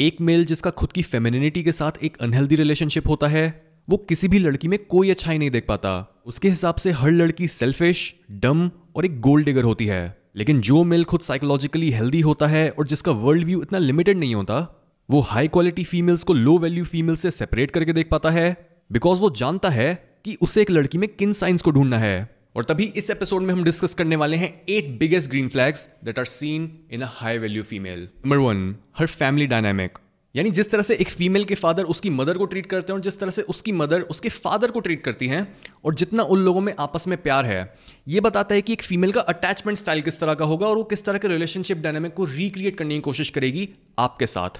[0.00, 4.28] एक मेल जिसका खुद की फेमिनिटी के साथ एक अनहेल्दी रिलेशनशिप होता है, वो किसी
[4.28, 8.70] भी लड़की में कोई अच्छाई नहीं देख पाता। उसके हिसाब से हर लड़की सेल्फिश डम
[8.96, 12.86] और एक गोल्ड डिगर होती है। लेकिन जो मेल खुद साइकोलॉजिकली हेल्दी होता है और
[12.86, 17.16] जिसका वर्ल्ड व्यू इतना लिमिटेड नहीं होता, वो हाई क्वालिटी फीमेल्स को लो वैल्यू फीमेल
[17.16, 21.08] से सेपरेट करके देख पाता है बिकॉज़ वो जानता है कि उसे एक लड़की में
[21.08, 24.62] किन साइंस को ढूंढना है। और तभी इस एपिसोड में हम डिस्कस करने वाले हैं
[24.68, 29.06] eight biggest green flags that are seen in a high value female number one her
[29.06, 29.98] family dynamic
[30.36, 33.00] यानी जिस तरह से एक फीमेल के फादर उसकी मदर को ट्रीट करते हैं और
[33.00, 36.60] जिस तरह से उसकी मदर उसके फादर को ट्रीट करती हैं और जितना उन लोगों
[36.60, 37.74] में आपस में प्यार है,
[38.08, 40.84] ये बताता है कि एक फीमेल का अटैचमेंट स्टाइल किस तरह का होगा और वो
[40.84, 44.50] किस तरह के रिलेशनशिप डायनामिक को रिक्रिएट करने की कोशिश करेगी आपके साथ।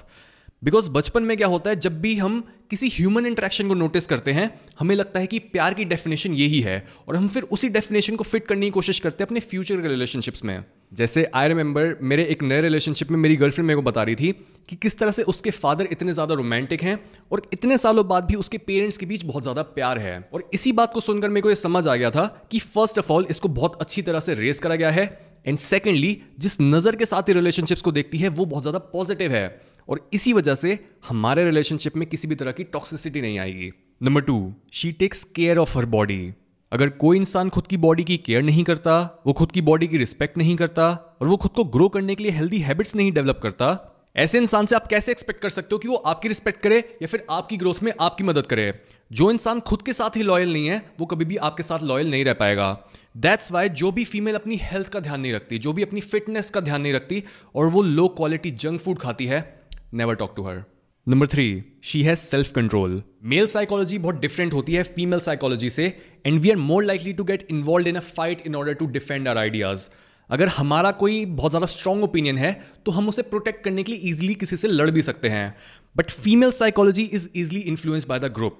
[0.62, 4.32] बिकॉज़ बचपन में क्या होता है, जब भी हम किसी ह्यूमन इंटरेक्शन को नोटिस करते
[4.32, 8.16] हैं, हमें लगता है कि प्यार की डेफिनेशन यही है और हम फिर उसी डेफिनेशन
[8.16, 10.62] को फिट करने की कोशिश करते हैं अपने फ्यूचर के रिलेशनशिप्स में।
[10.94, 14.32] जैसे आई रिमेंबर मेरे एक नए रिलेशनशिप में मेरी गर्लफ्रेंड मेरे को बता रही थी
[14.68, 16.98] कि किस तरह से उसके फादर इतने ज़्यादा रोमांटिक हैं
[17.32, 20.72] और इतने सालों बाद भी उसके पेरेंट्स के बीच बहुत ज़्यादा प्यार है। और इसी
[20.72, 23.48] बात को सुनकर मेरे को ये समझ आ गया था कि फ़र्स्ट ऑफ़ ऑल इसको
[23.50, 25.06] बहुत अच्छी तरह से रेस करा गया है।
[25.46, 29.32] एंड सेकेंडली जिस नज़र के साथ ही रिलेशनशिप्स को देखती है, वो बहुत ज़्यादा पॉजिटिव
[29.32, 33.72] है। और इसी वजह से हमारे रिलेशनशिप में किसी भी तरह की टॉक्सिसिटी नहीं आएगी।
[34.02, 36.34] Number two she takes care of her body
[36.72, 39.96] अगर कोई इंसान खुद की बॉडी की केयर नहीं करता, वो खुद की बॉडी की
[39.96, 43.40] रिस्पेक्ट नहीं करता, और वो खुद को ग्रो करने के लिए हेल्दी हैबिट्स नहीं डेवलप
[43.42, 46.78] करता, ऐसे इंसान से आप कैसे एक्सपेक्ट कर सकते हो कि वो आपकी रिस्पेक्ट करे
[47.02, 48.74] या फिर आपकी ग्रोथ में आपकी मदद करे?
[49.12, 52.10] जो इंसान खुद के साथ ही लॉयल नहीं है, वो कभी भी आपके साथ लॉयल
[52.10, 55.72] नहीं रह पाएगा। दैट्स वाई जो भी फीमेल अपनी हेल्थ का ध्यान नहीं रखती, जो
[55.72, 59.59] भी अपनी फिटनेस का ध्यान नहीं रखती, और वो लो क्वालिटी जंक फ़ूड खाती है
[59.94, 60.62] never talk to her
[61.06, 61.46] number three
[61.82, 65.86] she has self control male psychology बहुत डिफरेंट होती है फीमेल साइकोलॉजी से
[66.26, 69.28] and we are more likely to get involve in a fight in order to defend
[69.28, 69.88] our ideas
[70.30, 72.52] अगर हमारा कोई बहुत ज़्यादा strong opinion है
[72.86, 75.54] तो हम उसे प्रोटेक्ट करने के लिए ईजिली किसी से लड़ भी सकते हैं.
[75.96, 78.58] But female psychology is easily influence by the group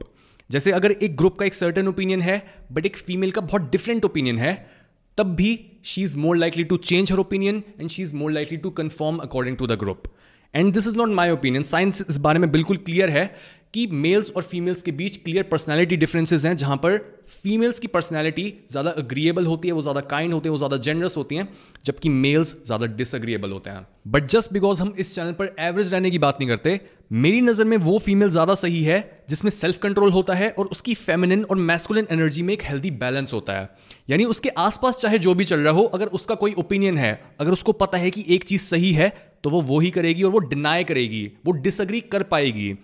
[0.51, 2.43] जैसे अगर एक ग्रुप का एक सर्टन ओपिनियन है
[2.73, 4.55] बट एक फीमेल का बहुत डिफरेंट ओपिनियन है
[5.19, 8.59] तब भी she is more likely to change her opinion and she is more likely
[8.59, 10.03] to confirm according to the group
[10.55, 13.33] and this is not my opinion science इस बारे में बिल्कुल क्लियर है
[13.75, 16.97] कि मेल्स और फीमेल्स के बीच क्लियर पर्सनैलिटी डिफरेंसेज हैं, जहाँ पर
[17.43, 21.17] फीमेल्स की पर्सनैलिटी ज़्यादा अग्रीएबल होती है, वो ज़्यादा काइंड होते हैं, वो ज़्यादा जेनरस
[21.17, 21.49] होती हैं,
[21.85, 26.11] जबकि मेल्स ज़्यादा डिसअग्रीएबल होते हैं। बट जस्ट बिकॉज़ हम इस चैनल पर एवरेज रहने
[26.11, 26.81] की बात नहीं करते,
[27.13, 30.95] मेरी नज़र में वो फीमेल ज़्यादा सही है, जिसमें सेल्फ कंट्रोल होता है और उसकी
[30.97, 33.71] फेमिनिन और मैस्कुलिन एनर्जी में एक हेल्दी बैलेंस होता है।
[34.11, 37.53] यानी उसके आसपास चाहे जो भी चल रहा हो, अगर उसका कोई ओपिनियन है, अगर
[37.53, 39.13] उसको पता है कि एक चीज़ सही है
[39.45, 42.75] तो वो वो ही करेगी और वो डिनाई करेगी, वो डिसअग्री कर पाएगी।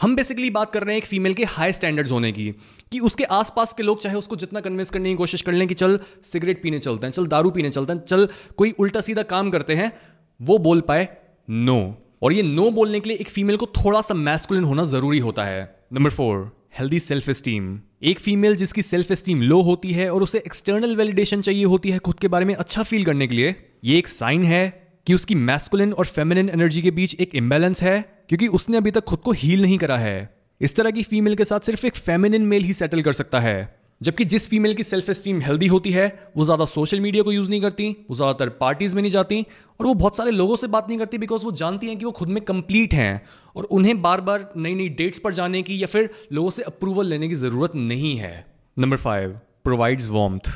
[0.00, 2.50] हम बेसिकली बात कर रहे हैं एक फीमेल के हाई स्टैंडर्ड्स होने की,
[2.92, 5.74] कि उसके आसपास के लोग चाहे उसको जितना कन्विंस करने की कोशिश कर लें कि
[5.74, 9.50] चल सिगरेट पीने चलते हैं, चल दारू पीने चलते हैं, चल कोई उल्टा सीधा काम
[9.50, 9.92] करते हैं,
[10.40, 11.08] वो बोल पाए
[11.48, 11.78] नो
[12.22, 15.44] और ये नो बोलने के लिए एक फीमेल को थोड़ा सा मैस्कुलिन होना ज़रूरी होता
[15.44, 20.22] है। Number four healthy self esteem एक फीमेल जिसकी सेल्फ एस्टीम लो होती है और
[20.22, 23.54] उसे एक्सटर्नल वैलिडेशन चाहिए होती है खुद के बारे में अच्छा फील करने के लिए,
[23.84, 28.00] ये एक साइन है कि उसकी मैस्कुलिन और फेमिनिन एनर्जी के बीच एक इम्बेलेंस है,
[28.28, 31.44] क्योंकि उसने अभी तक खुद को हील नहीं करा है। इस तरह की फीमेल के
[31.44, 35.10] साथ सिर्फ़ एक फेमिनिन मेल ही सेटल कर सकता है, जबकि जिस फीमेल की सेल्फ
[35.10, 38.94] एस्टीम हेल्दी होती है, वो ज़्यादा सोशल मीडिया को यूज़ नहीं करती, वो ज़्यादातर पार्टीज़
[38.94, 39.44] में नहीं जाती,
[39.80, 42.10] और वो बहुत सारे लोगों से बात नहीं करती बिकॉज़ वो जानती हैं कि वो
[42.12, 43.22] खुद में कंप्लीट हैं,
[43.56, 47.06] और उन्हें बार बार नई नई डेट्स पर जाने की या फिर लोगों से अप्रूवल
[47.06, 48.34] लेने की ज़रूरत नहीं है।
[48.76, 50.50] नंबर फाइव प्रोवाइड्स वॉम्थ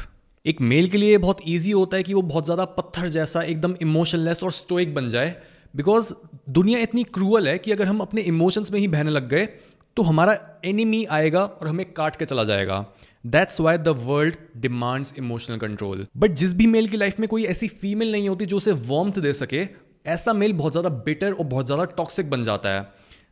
[0.46, 3.74] एक मेल के लिए बहुत ईजी होता है कि वो बहुत ज़्यादा पत्थर जैसा, एकदम
[3.82, 5.34] इमोशनलेस और स्टोइक बन जाए।
[5.74, 6.12] बिकॉज़
[6.50, 9.46] दुनिया इतनी क्रूअल है कि अगर हम अपने इमोशंस में ही बहने लग गए
[9.96, 12.84] तो हमारा एनिमी आएगा और हमें काट के चला जाएगा।
[13.26, 17.44] That's why the world demands emotional control but जिस भी मेल की लाइफ में कोई
[17.46, 19.66] ऐसी फीमेल नहीं होती जो उसे वॉर्मथ दे सके,
[20.06, 22.88] ऐसा मेल बहुत ज़्यादा बेटर और बहुत ज़्यादा टॉक्सिक बन जाता है।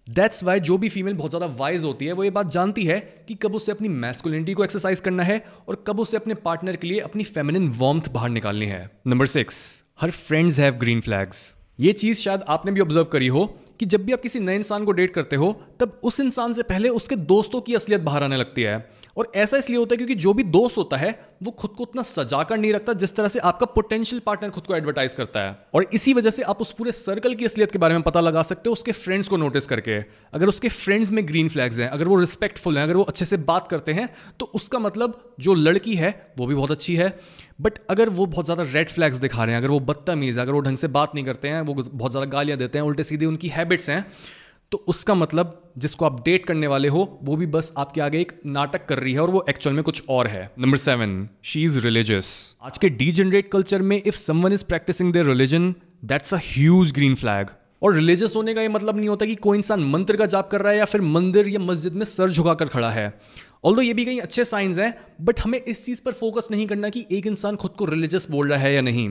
[0.06, 2.98] दैट्स वाई जो भी फीमेल बहुत ज़्यादा वाइज होती है, वो ये बात जानती है
[3.28, 6.86] कि कब उसे अपनी मैस्कुलिनिटी को एक्सरसाइज करना है और कब उसे अपने पार्टनर के
[6.86, 11.92] लिए अपनी फेमिनिन वॉर्मथ बाहर निकालनी है। Number six her friends have green flags ये
[11.92, 13.44] चीज़ शायद आपने भी ऑब्ज़र्व करी हो
[13.80, 16.62] कि जब भी आप किसी नए इंसान को डेट करते हो, तब उस इंसान से
[16.62, 18.76] पहले उसके दोस्तों की असलियत बाहर आने लगती है।
[19.16, 22.02] और ऐसा इसलिए होता है क्योंकि जो भी दोस्त होता है वो खुद को उतना
[22.02, 25.56] सजा कर नहीं रखता जिस तरह से आपका पोटेंशियल पार्टनर खुद को एडवर्टाइज करता है।
[25.74, 28.42] और इसी वजह से आप उस पूरे सर्कल की असलियत के बारे में पता लगा
[28.42, 29.98] सकते हो, उसके फ्रेंड्स को नोटिस करके।
[30.32, 33.36] अगर उसके फ्रेंड्स में ग्रीन फ्लैग्स हैं, अगर वो रिस्पेक्टफुल हैं, अगर वो अच्छे से
[33.44, 34.08] बात करते हैं
[34.40, 37.08] तो उसका मतलब जो लड़की है, वो भी बहुत अच्छी है।
[37.60, 40.52] बट अगर वो बहुत ज़्यादा रेड फ्लैग्स दिखा रहे हैं, अगर वो बदतमीज़ है, अगर
[40.52, 43.26] वो ढंग से बात नहीं करते हैं, वो बहुत ज़्यादा गालियाँ देते हैं, उल्टे सीधे
[43.26, 44.04] उनकी हैबिट्स हैं
[44.74, 48.32] तो उसका मतलब जिसको आप डेट करने वाले हो वो भी बस आपके आगे एक
[48.46, 51.78] नाटक कर रही है और वो एक्चुअल में कुछ और है। Number seven she is
[51.78, 52.30] religious
[52.62, 55.74] आज के डी जनरेट कल्चर में if someone is practising their religion
[56.04, 57.50] that's a huge green flag
[57.82, 60.60] और रिलीजियस होने का ये मतलब नहीं होता कि कोई इंसान मंत्र का जाप कर
[60.60, 63.12] रहा है या फिर मंदिर या मस्जिद में सर झुकाकर खड़ा है।
[63.64, 66.88] ऑल ये भी कई अच्छे साइंस हैं बट हमें इस चीज़ पर फोकस नहीं करना
[66.88, 69.08] कि एक इंसान खुद को रिलीजियस बोल रहा है या नहीं।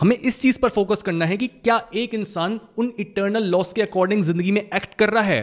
[0.00, 3.82] हमें इस चीज़ पर फोकस करना है कि क्या एक इंसान उन इटर्नल लॉस के
[3.82, 5.42] अकॉर्डिंग ज़िंदगी में एक्ट कर रहा है?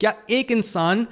[0.00, 1.06] क्या एक इंसान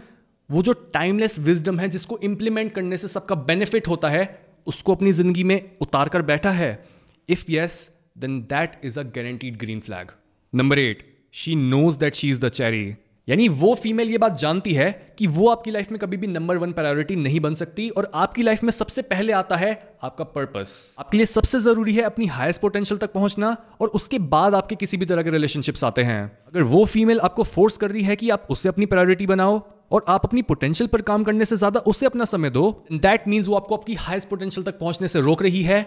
[0.50, 5.12] वो जो टाइमलेस विजडम है जिसको इंप्लीमेंट करने से सबका बेनिफिट होता है, उसको अपनी
[5.12, 6.84] ज़िंदगी में उतार कर बैठा है?
[7.29, 10.11] If yes then that is a guaranteed green flag
[10.55, 12.84] number eight she knows that she is the cherry
[13.28, 16.56] यानी वो फीमेल ये बात जानती है कि वो आपकी लाइफ में कभी भी नंबर
[16.56, 20.96] वन प्रायोरिटी नहीं बन सकती और आपकी लाइफ में सबसे पहले आता है आपका पर्पस
[20.98, 24.96] आपके लिए सबसे ज़रूरी है अपनी हाईएस्ट पोटेंशियल तक पहुँचना और उसके बाद आपके किसी
[24.96, 28.30] भी तरह के रिलेशनशिप्स आते हैं। अगर वो फीमेल आपको फोर्स कर रही है कि
[28.30, 32.06] आप उससे अपनी प्रायोरिटी बनाओ और आप अपनी पोटेंशियल पर काम करने से ज़्यादा उसे
[32.06, 35.62] अपना समय दो दैट मीन्स वो आपको आपकी हाईएस्ट पोटेंशियल तक पहुँचने से रोक रही
[35.62, 35.80] है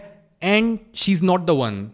[0.43, 1.89] and she is not the one